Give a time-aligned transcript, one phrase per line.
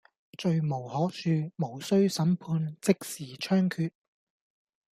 [0.35, 3.91] 罪無可恕，無需審判，即時槍決